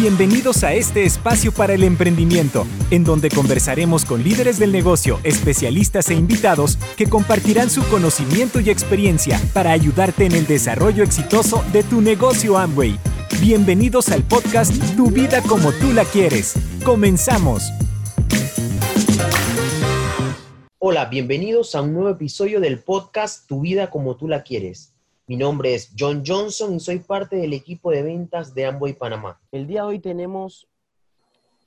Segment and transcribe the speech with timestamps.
[0.00, 6.08] Bienvenidos a este espacio para el emprendimiento, en donde conversaremos con líderes del negocio, especialistas
[6.08, 11.82] e invitados que compartirán su conocimiento y experiencia para ayudarte en el desarrollo exitoso de
[11.82, 12.96] tu negocio Amway.
[13.40, 16.54] Bienvenidos al podcast Tu vida como tú la quieres.
[16.84, 17.64] Comenzamos.
[20.78, 24.92] Hola, bienvenidos a un nuevo episodio del podcast Tu vida como tú la quieres.
[25.28, 29.38] Mi nombre es John Johnson y soy parte del equipo de ventas de Amway Panamá.
[29.52, 30.66] El día de hoy tenemos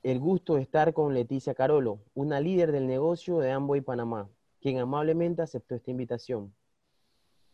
[0.02, 4.28] el gusto de estar con Leticia Carolo, una líder del negocio de Amway Panamá,
[4.60, 6.52] quien amablemente aceptó esta invitación.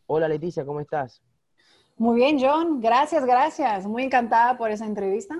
[0.06, 1.22] Hola Leticia, ¿cómo estás?
[1.98, 2.80] Muy bien, John.
[2.80, 3.86] Gracias, gracias.
[3.86, 5.38] Muy encantada por esa entrevista.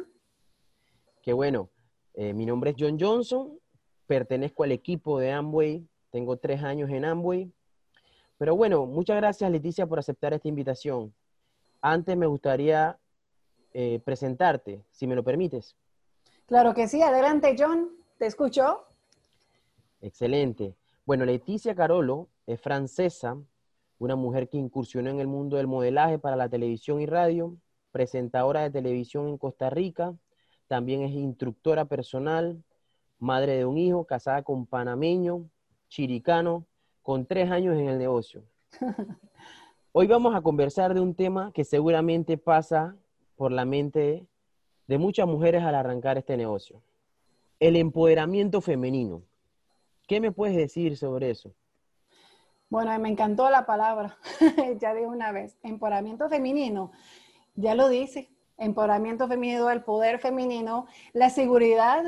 [1.23, 1.71] Qué bueno.
[2.13, 3.59] Eh, mi nombre es John Johnson,
[4.07, 7.51] pertenezco al equipo de Amway, tengo tres años en Amway
[8.39, 11.13] pero bueno, muchas gracias Leticia por aceptar esta invitación.
[11.81, 12.99] Antes me gustaría
[13.75, 15.77] eh, presentarte, si me lo permites.
[16.47, 18.85] Claro que sí, adelante John, te escucho.
[20.01, 20.75] Excelente.
[21.05, 23.37] Bueno, Leticia Carolo es francesa,
[23.99, 27.57] una mujer que incursionó en el mundo del modelaje para la televisión y radio,
[27.91, 30.15] presentadora de televisión en Costa Rica,
[30.69, 32.63] también es instructora personal,
[33.19, 35.49] madre de un hijo, casada con panameño,
[35.89, 36.67] chiricano,
[37.09, 38.45] con tres años en el negocio.
[39.93, 42.97] Hoy vamos a conversar de un tema que seguramente pasa
[43.35, 44.27] por la mente
[44.87, 46.83] de muchas mujeres al arrancar este negocio.
[47.61, 49.23] El empoderamiento femenino.
[50.07, 51.55] ¿Qué me puedes decir sobre eso?
[52.69, 54.19] Bueno, me encantó la palabra,
[54.79, 55.57] ya de una vez.
[55.63, 56.93] Empoderamiento femenino,
[57.55, 58.29] ya lo dice.
[58.59, 62.05] Empoderamiento femenino, el poder femenino, la seguridad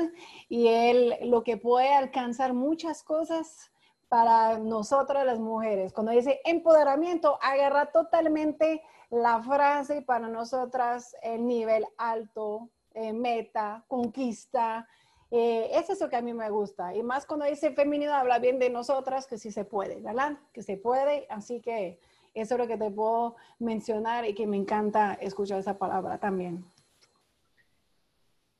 [0.47, 3.70] y el, lo que puede alcanzar muchas cosas
[4.11, 5.93] para nosotras las mujeres.
[5.93, 14.85] Cuando dice empoderamiento, agarra totalmente la frase para nosotras el nivel alto, eh, meta, conquista.
[15.31, 16.93] Eh, eso es lo que a mí me gusta.
[16.93, 20.37] Y más cuando dice femenino, habla bien de nosotras, que sí se puede, ¿verdad?
[20.51, 21.25] Que se puede.
[21.29, 21.97] Así que
[22.33, 26.65] eso es lo que te puedo mencionar y que me encanta escuchar esa palabra también.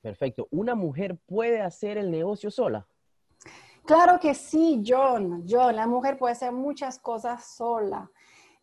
[0.01, 0.47] Perfecto.
[0.49, 2.87] ¿Una mujer puede hacer el negocio sola?
[3.85, 5.45] Claro que sí, John.
[5.47, 8.09] John, la mujer puede hacer muchas cosas sola.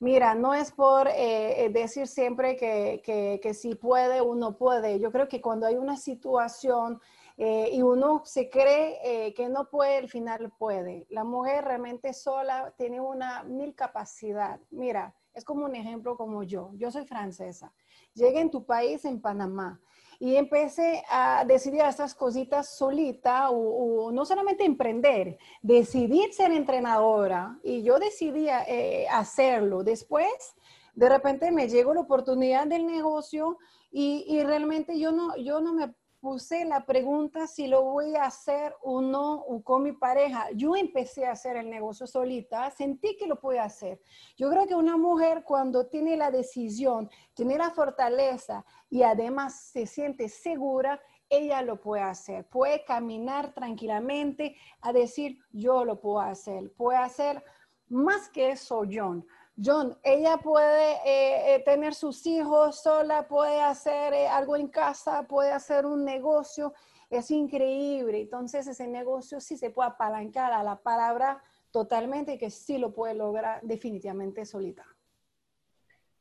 [0.01, 5.01] Mira, no es por eh, eh, decir siempre que, si puede, uno puede.
[5.01, 7.01] Yo creo que cuando hay una situación
[7.37, 11.07] eh, y uno se cree que no puede, al final puede.
[11.11, 14.61] La mujer realmente sola tiene una mil capacidad.
[14.71, 16.71] Mira, es como un ejemplo como yo.
[16.75, 17.73] Yo soy francesa.
[18.15, 19.81] Llegué en tu país, en Panamá
[20.21, 27.83] y empecé a decidir estas cositas solita o, no solamente emprender, decidir ser entrenadora y
[27.83, 29.85] yo decidí eh, hacerlo.
[29.85, 30.57] Después,
[30.95, 33.59] de repente me llegó la oportunidad del negocio
[33.91, 38.75] y, realmente yo no, yo no me puse la pregunta si lo voy a hacer
[38.83, 40.49] o no con mi pareja.
[40.55, 44.01] Yo empecé a hacer el negocio solita, sentí que lo pude hacer.
[44.37, 49.87] Yo creo que una mujer cuando tiene la decisión, tiene la fortaleza y además se
[49.87, 52.47] siente segura, ella lo puede hacer.
[52.49, 56.73] Puede caminar tranquilamente a decir, yo lo puedo hacer.
[56.73, 57.45] Puede hacer
[57.89, 59.27] más que eso, John.
[59.61, 65.27] John, ella puede eh, eh, tener sus hijos sola, puede hacer eh, algo en casa,
[65.27, 66.75] puede hacer un negocio.
[67.11, 68.21] Es increíble.
[68.21, 71.43] Entonces ese negocio sí se puede apalancar a la palabra
[71.73, 74.87] totalmente y que sí lo puede lograr definitivamente solita.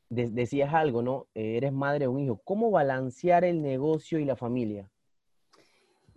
[0.08, 1.28] decías algo, ¿no?
[1.34, 2.40] eres madre de un hijo.
[2.42, 4.90] ¿Cómo balancear el negocio y la familia?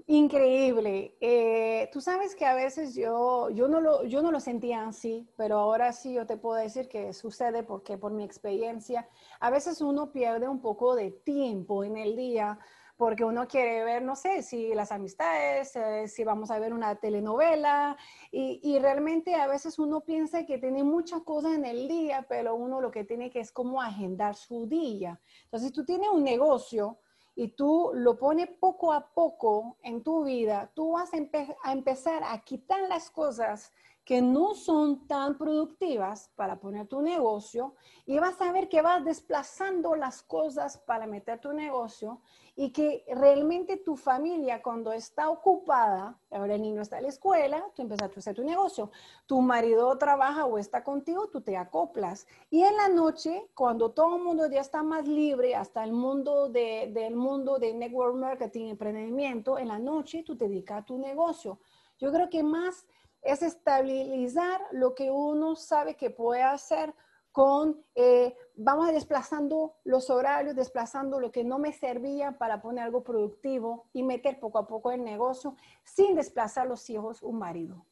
[0.08, 1.16] Increíble.
[1.22, 5.30] Eh, tú sabes que a veces yo, yo, no lo, yo no lo sentía así,
[5.38, 9.08] pero ahora sí yo te puedo decir que sucede porque por mi experiencia,
[9.40, 12.60] a veces uno pierde un poco de tiempo en el día
[12.98, 16.96] porque uno quiere ver, no sé, si las amistades, eh, si vamos a ver una
[16.98, 17.98] telenovela,
[18.32, 22.54] y, y, realmente a veces uno piensa que tiene muchas cosas en el día, pero
[22.54, 25.20] uno lo que tiene que es como agendar su día.
[25.46, 27.00] Entonces, tú tienes un negocio,
[27.36, 32.44] y tú lo pones poco a poco en tu vida, tú vas a, empezar a
[32.44, 37.76] quitar las cosas que no son tan productivas para poner tu negocio
[38.06, 42.22] y vas a ver que vas desplazando las cosas para meter tu negocio
[42.56, 47.64] y que realmente tu familia cuando está ocupada, ahora el niño está en la escuela,
[47.76, 48.92] tú empiezas a hacer tu negocio,
[49.26, 52.28] tu marido trabaja o está contigo, tú te acoplas.
[52.50, 56.50] Y en la noche, cuando todo el mundo ya está más libre, hasta el mundo
[56.50, 60.98] de, del mundo de network marketing, emprendimiento, en la noche tú te dedicas a tu
[60.98, 61.60] negocio.
[62.00, 62.88] Yo creo que más
[63.22, 66.94] es estabilizar lo que uno sabe que puede hacer
[67.32, 73.04] con eh, vamos desplazando los horarios, desplazando lo que no me servía para poner algo
[73.04, 77.86] productivo y meter poco a poco el negocio sin desplazar los hijos, un marido.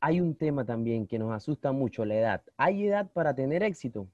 [0.00, 2.42] Hay un tema también que nos asusta mucho, la edad.
[2.56, 4.08] ¿Hay edad para tener éxito?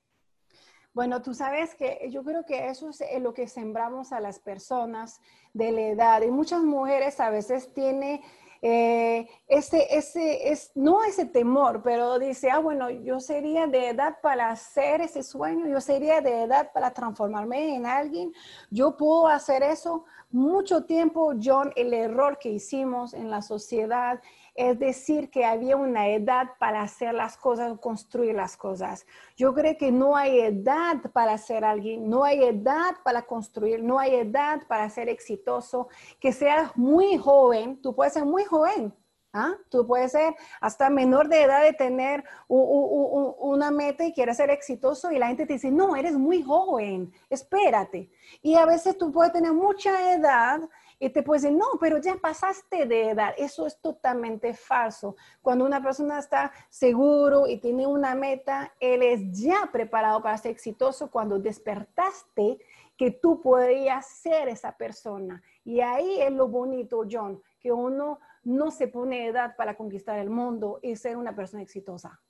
[0.93, 5.21] Bueno, tú sabes que yo creo que eso es lo que sembramos a las personas
[5.55, 6.23] de la edad.
[6.23, 8.21] Y muchas mujeres a veces tienen
[8.61, 14.19] eh, ese, ese, es, no ese temor, pero dice, ah, bueno, yo sería de edad
[14.21, 18.33] para hacer ese sueño, yo sería de edad para transformarme en alguien,
[18.71, 20.05] yo puedo hacer eso.
[20.31, 24.21] Mucho tiempo, John, el error que hicimos en la sociedad
[24.59, 29.07] es decir que había una edad para hacer las cosas, construir las cosas.
[29.37, 34.01] Yo creo que no hay edad para ser alguien, no hay edad para construir, no
[34.01, 35.87] hay edad para ser exitoso.
[36.19, 38.93] Que seas muy joven, tú puedes ser muy joven,
[39.33, 39.55] ¿Ah?
[39.69, 45.13] Tú puedes ser hasta menor de edad de tener una meta y quieres ser exitoso
[45.13, 48.11] y la gente te dice, no, eres muy joven, espérate.
[48.43, 50.61] Y a veces tú puedes tener mucha edad
[51.01, 53.33] y te puede decir, no, pero ya pasaste de edad.
[53.39, 55.17] Eso es totalmente falso.
[55.41, 60.51] Cuando una persona está seguro y tiene una meta, él es ya preparado para ser
[60.51, 62.59] exitoso cuando despertaste
[62.97, 65.41] que tú podías ser esa persona.
[65.65, 70.31] Y ahí es lo bonito, John, que uno no se pone edad para conquistar el
[70.31, 72.21] mundo y ser una persona exitosa.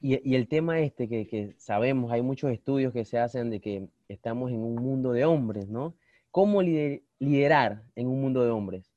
[0.00, 3.88] Y, el tema este que, que, sabemos, hay muchos estudios que se hacen de que
[4.08, 5.94] estamos en un mundo de hombres, ¿no?
[6.32, 8.90] ¿Cómo liderar en un mundo de hombres?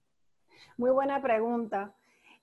[0.78, 1.94] Muy buena pregunta.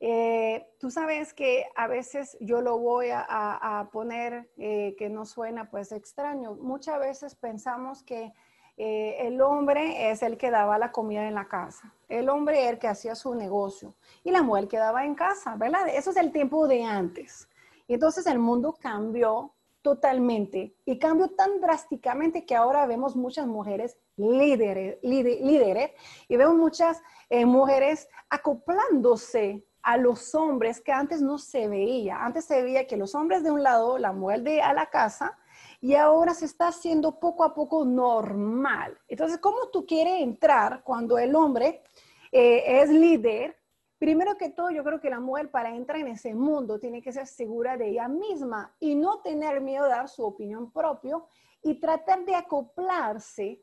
[0.00, 5.70] Eh, tú sabes que a veces yo lo voy a, poner eh, que no suena
[5.70, 6.56] pues extraño.
[6.56, 8.34] Muchas veces pensamos que
[8.76, 11.94] eh, el hombre es el que daba la comida en la casa.
[12.10, 15.88] El hombre es el que hacía su negocio y la mujer quedaba en casa, ¿verdad?
[15.88, 17.48] Eso es el tiempo de antes.
[17.86, 23.98] Y entonces el mundo cambió totalmente y cambió tan drásticamente que ahora vemos muchas mujeres
[24.16, 25.90] líderes, líderes
[26.28, 32.24] y vemos muchas eh, mujeres acoplándose a los hombres que antes no se veía.
[32.24, 35.36] Antes se veía que los hombres de un lado, la mujer de a la casa,
[35.80, 38.96] y ahora se está haciendo poco a poco normal.
[39.08, 41.82] Entonces, ¿cómo tú quieres entrar cuando el hombre
[42.30, 43.61] eh, es líder?
[44.02, 47.12] Primero que todo, yo creo que la mujer para entrar en ese mundo tiene que
[47.12, 51.22] ser segura de ella misma y no tener miedo de dar su opinión propia
[51.62, 53.62] y tratar de acoplarse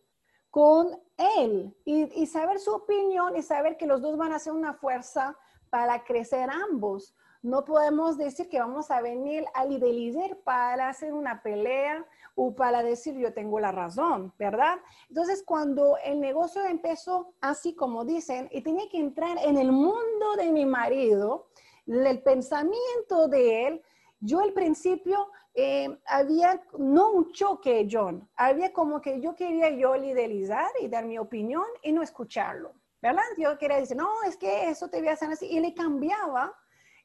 [0.50, 4.74] con él y, saber su opinión y saber que los dos van a ser una
[4.74, 5.38] fuerza
[5.70, 7.14] para crecer ambos.
[7.42, 12.06] No podemos decir que vamos a venir a líder para hacer una pelea
[12.42, 14.78] o para decir yo tengo la razón, ¿verdad?
[15.10, 20.38] Entonces, cuando el negocio empezó así como dicen, y tenía que entrar en el mundo
[20.38, 21.50] de mi marido,
[21.86, 23.82] el pensamiento de él,
[24.22, 29.98] yo al principio eh, había no un choque, John, había como que yo quería yo
[29.98, 32.72] liderizar y dar mi opinión y no escucharlo,
[33.02, 33.24] ¿verdad?
[33.38, 36.56] Yo quería decir, no, es que eso te voy a hacer así, y le cambiaba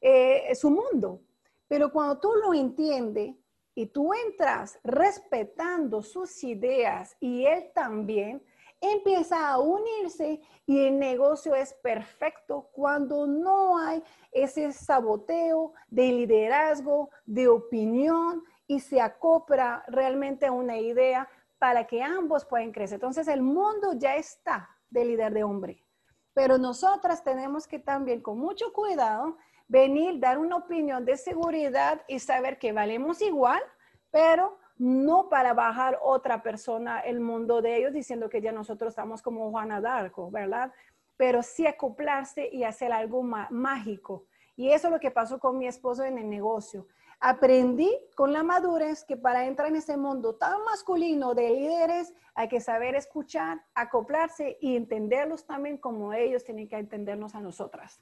[0.00, 1.22] eh, su mundo.
[1.66, 3.34] Pero cuando tú lo entiendes,
[3.75, 8.43] y tú entras respetando sus ideas y él también,
[8.81, 17.11] empieza a unirse y el negocio es perfecto cuando no hay ese saboteo de liderazgo,
[17.25, 22.96] de opinión y se acopla realmente a una idea para que ambos puedan crecer.
[22.96, 25.84] Entonces el mundo ya está de líder de hombre,
[26.32, 29.37] pero nosotras tenemos que también con mucho cuidado
[29.69, 33.63] venir, dar una opinión de seguridad y saber que valemos igual,
[34.11, 39.23] pero no para bajar otra persona el mundo de ellos diciendo que ya nosotros estamos
[39.23, 40.73] como Juana d'Arco, ¿verdad?
[41.17, 44.27] Pero sí acoplarse y hacer algo mágico.
[44.56, 46.87] Y eso es lo que pasó con mi esposo en el negocio.
[47.21, 52.49] Aprendí con la madurez que para entrar en ese mundo tan masculino de líderes hay
[52.49, 58.01] que saber escuchar, acoplarse y entenderlos también como ellos tienen que entendernos a nosotras.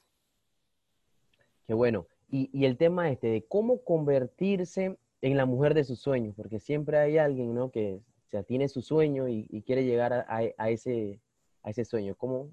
[1.67, 2.07] Qué bueno.
[2.29, 6.97] Y, el tema este de cómo convertirse en la mujer de sus sueños, porque siempre
[6.97, 7.69] hay alguien, ¿no?
[7.69, 8.01] Que
[8.47, 11.19] tiene su sueño y, quiere llegar a, ese,
[11.61, 12.15] a ese sueño.
[12.15, 12.49] ¿Cómo,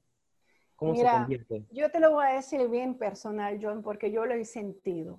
[0.76, 1.64] cómo se convierte?
[1.70, 5.18] Yo te lo voy a decir bien personal, John, porque yo lo he sentido.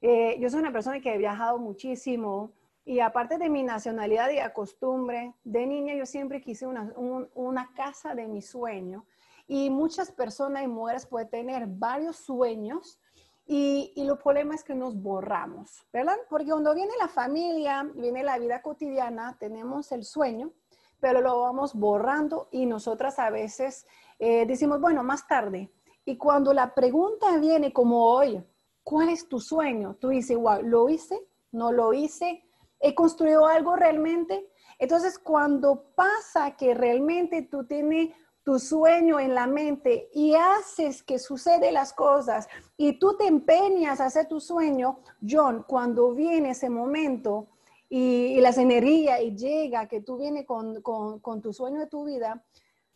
[0.00, 2.52] Eh, yo soy una persona que he viajado muchísimo
[2.84, 6.92] y aparte de mi nacionalidad y costumbre, de niña yo siempre quise una,
[7.34, 9.04] una casa de mi sueño.
[9.46, 12.98] Y muchas personas y mujeres pueden tener varios sueños,
[13.48, 16.16] y, y los problemas es que nos borramos, ¿verdad?
[16.30, 20.52] Porque cuando viene la familia, viene la vida cotidiana, tenemos el sueño,
[21.00, 23.86] pero lo vamos borrando y nosotras a veces
[24.20, 25.72] eh, decimos, bueno, más tarde.
[26.04, 28.40] Y cuando la pregunta viene como hoy,
[28.84, 29.96] ¿cuál es tu sueño?
[29.98, 32.44] Tú dices, wow, lo hice no lo hice,
[32.80, 34.48] he construido algo realmente.
[34.78, 38.14] Entonces, cuando pasa que realmente tú tienes
[38.48, 44.00] tu sueño en la mente y haces que sucede las cosas y tú te empeñas
[44.00, 47.48] a hacer tu sueño, John, cuando viene ese momento
[47.90, 52.42] y, las energías y llega que tú vienes con, con, tu sueño de tu vida,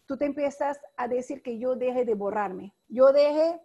[0.06, 3.60] tú te empiezas a decir que yo deje de borrarme, yo deje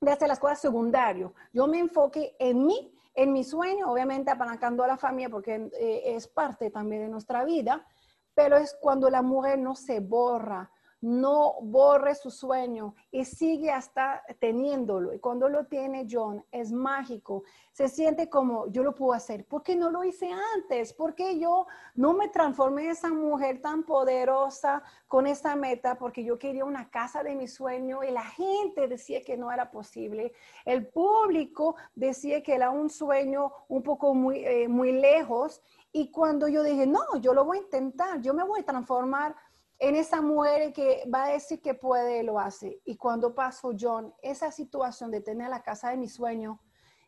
[0.00, 4.82] de hacer las cosas secundarias, yo me enfoque en mí, en mi sueño, obviamente apalancando
[4.84, 7.86] a la familia porque eh, es parte también de nuestra vida,
[8.32, 10.70] pero es cuando la mujer no se borra,
[11.06, 15.14] no borre su sueño y sigue hasta teniéndolo.
[15.14, 17.44] Y cuando lo tiene John, es mágico.
[17.70, 19.44] Se siente como, yo lo puedo hacer.
[19.44, 20.92] ¿Por qué no lo hice antes?
[20.92, 25.96] ¿Por qué yo no me transformé en esa mujer tan poderosa con esa meta?
[25.96, 29.70] Porque yo quería una casa de mi sueño y la gente decía que no era
[29.70, 30.32] posible.
[30.64, 35.62] El público decía que era un sueño un poco muy, eh, muy lejos.
[35.92, 39.36] Y cuando yo dije, no, yo lo voy a intentar, yo me voy a transformar
[39.78, 42.80] en esa mujer que va a decir que puede, lo hace.
[42.84, 46.60] Y cuando pasó John, esa situación de tener la casa de mi sueño,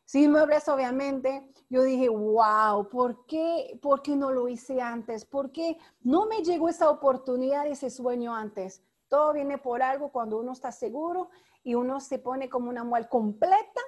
[0.04, 5.25] sin muebles obviamente, yo dije, wow, ¿por qué, ¿por qué no lo hice antes?
[5.25, 8.82] ¿Por qué no me llegó esa oportunidad, ese sueño antes?
[9.08, 11.30] Todo viene por algo cuando uno está seguro
[11.62, 13.80] y uno se pone como una mujer completa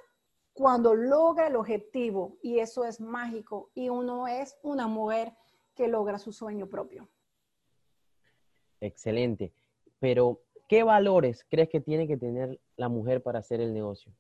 [0.53, 2.37] cuando logra el objetivo.
[2.43, 3.71] Y eso es mágico.
[3.75, 5.35] Y uno es una mujer
[5.75, 7.09] que logra su sueño propio.
[8.81, 9.53] Excelente.
[9.99, 14.13] Pero, ¿qué valores crees que tiene que tener la mujer para hacer el negocio?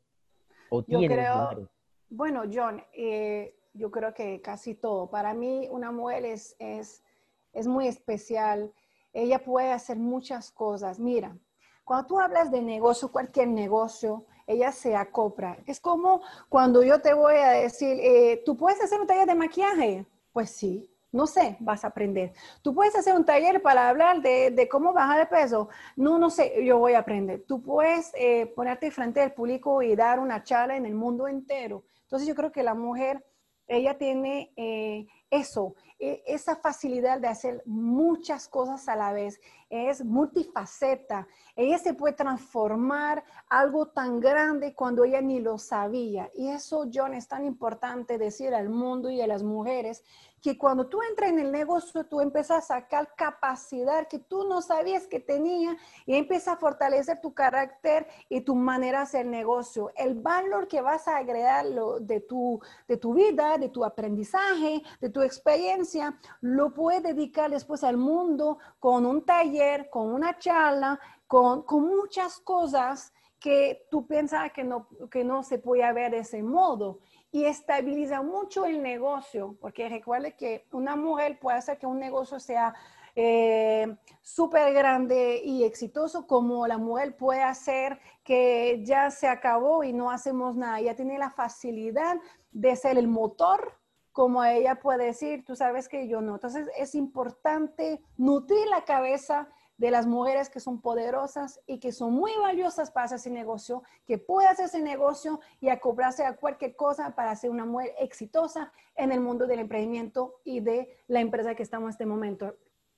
[0.68, 1.68] ¿O yo creo,
[2.10, 5.08] bueno, John, eh, yo creo que casi todo.
[5.08, 7.04] Para mí, una mujer es, es,
[7.52, 8.72] es muy especial.
[9.12, 10.98] Ella puede hacer muchas cosas.
[10.98, 11.36] Mira,
[11.84, 15.58] cuando tú hablas de negocio, cualquier negocio, ella se acopla.
[15.66, 19.34] Es como cuando yo te voy a decir, eh, ¿tú puedes hacer un taller de
[19.36, 20.06] maquillaje?
[20.32, 22.32] Pues sí, no sé, vas a aprender.
[22.62, 25.68] Tú puedes hacer un taller para hablar de, cómo bajar de peso.
[25.96, 27.44] No, no sé, yo voy a aprender.
[27.46, 31.84] Tú puedes eh, ponerte frente al público y dar una charla en el mundo entero.
[32.02, 33.24] Entonces yo creo que la mujer,
[33.66, 39.40] ella tiene eh, eso, e, esa facilidad de hacer muchas cosas a la vez.
[39.68, 41.26] Es multifaceta.
[41.54, 46.30] Ella se puede transformar algo tan grande cuando ella ni lo sabía.
[46.34, 50.04] Y eso, John, es tan importante decir al mundo y a las mujeres
[50.40, 54.62] que cuando tú entras en el negocio, tú empiezas a sacar capacidad que tú no
[54.62, 59.90] sabías que tenía y empiezas a fortalecer tu carácter y tu manera de hacer negocio.
[59.96, 61.66] El valor que vas a agregar
[62.00, 67.84] de tu, de tu vida, de tu aprendizaje, de tu experiencia, lo puedes dedicar después
[67.84, 74.52] al mundo con un taller, con una charla, con, con muchas cosas que tú piensas
[74.52, 77.00] que no, que no se puede ver de ese modo
[77.32, 82.40] y estabiliza mucho el negocio, porque recuerde que una mujer puede hacer que un negocio
[82.40, 82.74] sea
[83.14, 89.92] eh, súper grande y exitoso, como la mujer puede hacer que ya se acabó y
[89.92, 90.80] no hacemos nada.
[90.80, 92.16] Ella tiene la facilidad
[92.50, 93.78] de ser el motor,
[94.12, 96.34] como ella puede decir, tú sabes que yo no.
[96.34, 99.48] Entonces es importante nutrir la cabeza
[99.80, 103.82] de las mujeres que son poderosas y que son muy valiosas para hacer ese negocio,
[104.06, 108.70] que puede hacer ese negocio y acoplarse a cualquier cosa para ser una mujer exitosa
[108.94, 112.54] en el mundo del emprendimiento y de la empresa que estamos en este momento.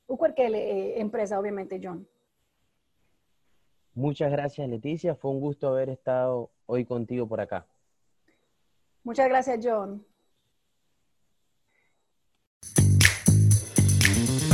[0.08, 2.08] O cualquier eh, empresa, obviamente, John.
[3.94, 5.14] Muchas gracias, Leticia.
[5.14, 7.64] Fue un gusto haber estado hoy contigo por acá.
[9.04, 10.04] Muchas gracias, John.